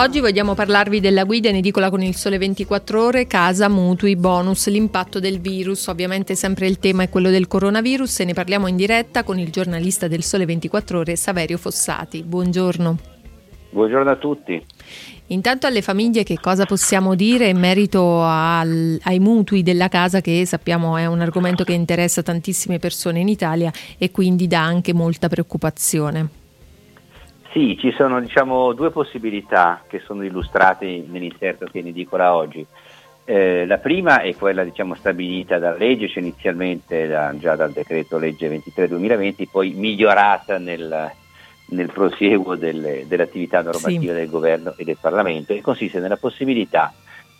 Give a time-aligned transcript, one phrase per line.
[0.00, 4.66] Oggi vogliamo parlarvi della guida in edicola con il Sole 24 Ore, casa, mutui, bonus,
[4.70, 5.88] l'impatto del virus.
[5.88, 9.50] Ovviamente sempre il tema è quello del coronavirus e ne parliamo in diretta con il
[9.50, 12.22] giornalista del Sole 24 Ore, Saverio Fossati.
[12.22, 12.98] Buongiorno.
[13.68, 14.64] Buongiorno a tutti.
[15.26, 20.46] Intanto alle famiglie che cosa possiamo dire in merito al, ai mutui della casa che
[20.46, 25.28] sappiamo è un argomento che interessa tantissime persone in Italia e quindi dà anche molta
[25.28, 26.39] preoccupazione.
[27.52, 32.64] Sì, ci sono diciamo, due possibilità che sono illustrate nell'inserto che ne edicola oggi.
[33.24, 38.18] Eh, la prima è quella diciamo, stabilita dalla legge, cioè inizialmente da, già dal decreto
[38.18, 41.10] legge 23-2020, poi migliorata nel,
[41.66, 44.18] nel prosieguo delle, dell'attività normativa sì.
[44.18, 46.92] del governo e del Parlamento e consiste nella possibilità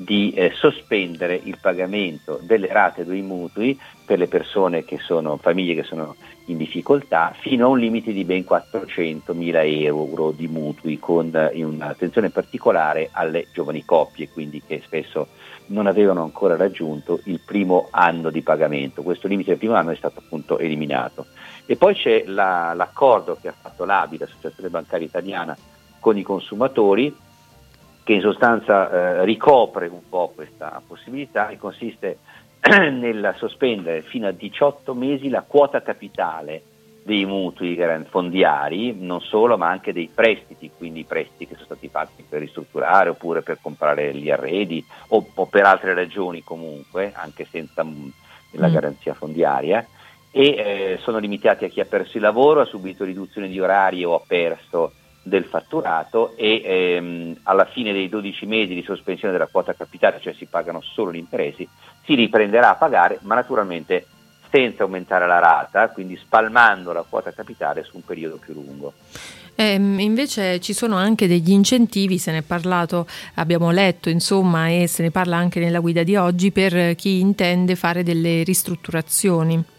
[0.00, 5.74] di eh, sospendere il pagamento delle rate dei mutui per le persone che sono, famiglie
[5.74, 11.00] che sono in difficoltà, fino a un limite di ben 400 mila euro di mutui,
[11.00, 15.26] con eh, un'attenzione particolare alle giovani coppie, quindi che spesso
[15.66, 19.02] non avevano ancora raggiunto il primo anno di pagamento.
[19.02, 21.26] Questo limite del primo anno è stato appunto eliminato.
[21.66, 25.56] E poi c'è la, l'accordo che ha fatto l'ABI, l'Associazione Bancaria Italiana,
[25.98, 27.14] con i consumatori,
[28.08, 32.20] che in sostanza eh, ricopre un po' questa possibilità e consiste
[32.66, 36.62] nel sospendere fino a 18 mesi la quota capitale
[37.02, 37.78] dei mutui
[38.08, 42.40] fondiari, non solo, ma anche dei prestiti, quindi i prestiti che sono stati fatti per
[42.40, 48.08] ristrutturare oppure per comprare gli arredi o, o per altre ragioni comunque, anche senza mm,
[48.52, 48.72] la mm.
[48.72, 49.86] garanzia fondiaria,
[50.30, 54.02] e eh, sono limitati a chi ha perso il lavoro, ha subito riduzione di orari
[54.02, 59.48] o ha perso del fatturato e ehm, alla fine dei 12 mesi di sospensione della
[59.50, 61.68] quota capitale, cioè si pagano solo gli interessi,
[62.04, 64.06] si riprenderà a pagare, ma naturalmente
[64.50, 68.94] senza aumentare la rata, quindi spalmando la quota capitale su un periodo più lungo.
[69.54, 74.86] Eh, invece ci sono anche degli incentivi, se ne è parlato, abbiamo letto insomma e
[74.86, 79.76] se ne parla anche nella guida di oggi per chi intende fare delle ristrutturazioni.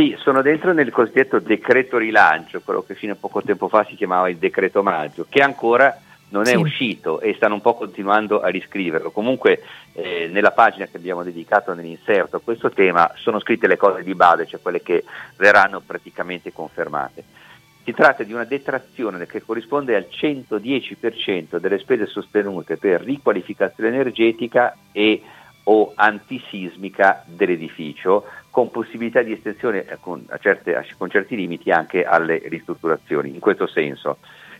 [0.00, 3.96] Sì, sono dentro nel cosiddetto decreto rilancio, quello che fino a poco tempo fa si
[3.96, 5.94] chiamava il decreto maggio, che ancora
[6.30, 6.56] non è sì.
[6.56, 9.10] uscito e stanno un po' continuando a riscriverlo.
[9.10, 9.60] Comunque
[9.92, 14.14] eh, nella pagina che abbiamo dedicato nell'inserto a questo tema sono scritte le cose di
[14.14, 15.04] base, cioè quelle che
[15.36, 17.22] verranno praticamente confermate.
[17.84, 24.74] Si tratta di una detrazione che corrisponde al 110% delle spese sostenute per riqualificazione energetica
[24.92, 25.20] e
[25.70, 32.42] o antisismica dell'edificio, con possibilità di estensione eh, con, certe, con certi limiti anche alle
[32.46, 33.32] ristrutturazioni.
[33.32, 34.18] In questo senso,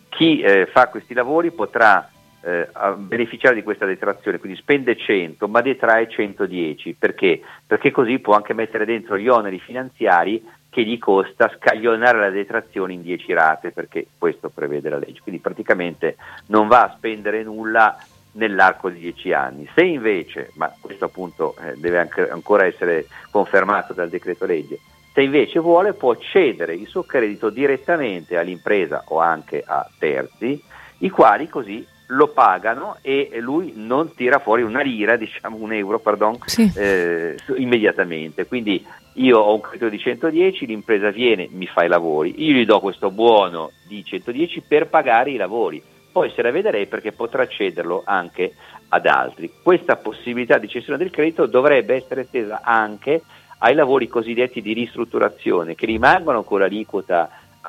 [0.09, 2.09] chi eh, fa questi lavori potrà
[2.43, 7.41] eh, beneficiare di questa detrazione, quindi spende 100 ma detrae 110, perché?
[7.67, 12.93] Perché così può anche mettere dentro gli oneri finanziari che gli costa scaglionare la detrazione
[12.93, 15.21] in 10 rate, perché questo prevede la legge.
[15.21, 16.17] Quindi praticamente
[16.47, 17.99] non va a spendere nulla
[18.33, 19.69] nell'arco di dieci anni.
[19.75, 24.79] Se invece, ma questo appunto eh, deve anche, ancora essere confermato dal decreto legge,
[25.13, 30.63] se invece vuole può cedere il suo credito direttamente all'impresa o anche a terzi,
[30.99, 35.99] i quali così lo pagano e lui non tira fuori una lira, diciamo un euro,
[35.99, 36.71] pardon, sì.
[36.77, 38.47] eh, immediatamente.
[38.47, 42.65] Quindi io ho un credito di 110, l'impresa viene, mi fa i lavori, io gli
[42.65, 47.47] do questo buono di 110 per pagare i lavori poi se la vedrei perché potrà
[47.47, 48.55] cederlo anche
[48.89, 49.53] ad altri.
[49.63, 53.23] Questa possibilità di cessione del credito dovrebbe essere estesa anche
[53.59, 57.29] ai lavori cosiddetti di ristrutturazione che rimangono con l'aliquota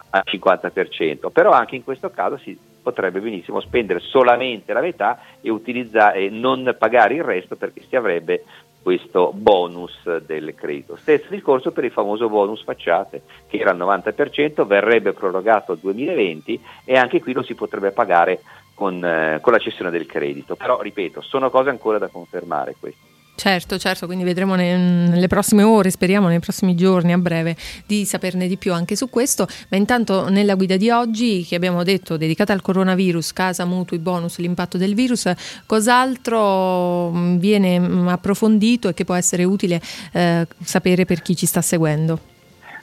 [0.09, 5.53] al 50%, però anche in questo caso si potrebbe benissimo spendere solamente la metà e,
[5.53, 8.44] e non pagare il resto perché si avrebbe
[8.81, 10.96] questo bonus del credito.
[10.96, 16.62] Stesso discorso per il famoso bonus facciate, che era al 90%, verrebbe prorogato al 2020
[16.86, 18.42] e anche qui lo si potrebbe pagare
[18.74, 20.56] con, eh, con la cessione del credito.
[20.56, 23.11] Però, ripeto, sono cose ancora da confermare queste.
[23.41, 27.56] Certo, certo, quindi vedremo nelle prossime ore, speriamo nei prossimi giorni a breve
[27.88, 31.81] di saperne di più anche su questo, ma intanto nella guida di oggi che abbiamo
[31.81, 35.28] detto dedicata al coronavirus, casa, mutui, bonus, l'impatto del virus,
[35.66, 39.81] cos'altro mm, viene mm, approfondito e che può essere utile
[40.12, 42.31] eh, sapere per chi ci sta seguendo?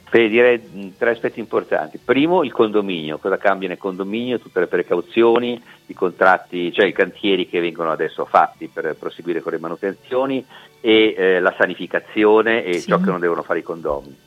[0.09, 1.99] Beh, direi tre aspetti importanti.
[2.03, 7.47] Primo, il condominio, cosa cambia nel condominio, tutte le precauzioni, i contratti, cioè i cantieri
[7.47, 10.43] che vengono adesso fatti per proseguire con le manutenzioni
[10.81, 12.89] e eh, la sanificazione e sì.
[12.89, 14.17] ciò che non devono fare i condomini.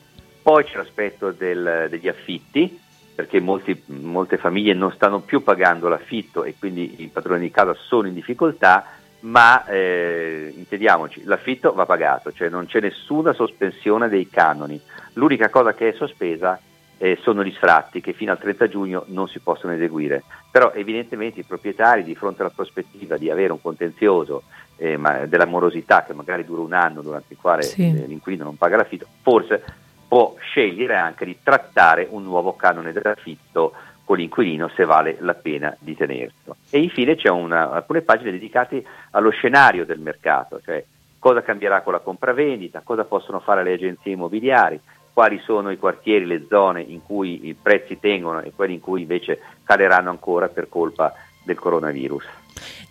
[0.40, 2.78] Poi c'è l'aspetto del, degli affitti,
[3.14, 7.74] perché molti, molte famiglie non stanno più pagando l'affitto e quindi i padroni di casa
[7.74, 8.84] sono in difficoltà,
[9.22, 14.80] ma eh, intendiamoci, l'affitto va pagato, cioè non c'è nessuna sospensione dei canoni
[15.14, 16.58] L'unica cosa che è sospesa
[16.96, 20.22] eh, sono gli sfratti che fino al 30 giugno non si possono eseguire.
[20.50, 24.44] Però evidentemente i proprietari di fronte alla prospettiva di avere un contenzioso
[24.76, 27.88] eh, ma della morosità che magari dura un anno durante il quale sì.
[27.88, 29.62] Eh, l'inquilino non paga l'affitto, forse
[30.08, 33.72] può scegliere anche di trattare un nuovo canone dell'affitto
[34.04, 36.56] con l'inquilino se vale la pena di tenerlo.
[36.70, 40.84] E infine c'è una, alcune pagine dedicate allo scenario del mercato, cioè
[41.18, 44.80] cosa cambierà con la compravendita, cosa possono fare le agenzie immobiliari,
[45.12, 49.02] quali sono i quartieri, le zone in cui i prezzi tengono e quelli in cui
[49.02, 51.12] invece caleranno ancora per colpa
[51.44, 52.24] del coronavirus.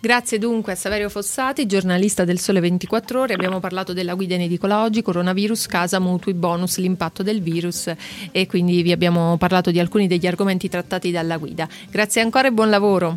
[0.04, 3.34] Grazie dunque a Saverio Fossati, giornalista del Sole 24 Ore.
[3.34, 7.88] Abbiamo parlato della guida in edicola oggi, coronavirus, casa, mutui, bonus, l'impatto del virus
[8.32, 11.68] e quindi vi abbiamo parlato di alcuni degli argomenti trattati dalla guida.
[11.88, 13.16] Grazie ancora e buon lavoro.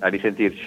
[0.00, 0.64] A risentirci.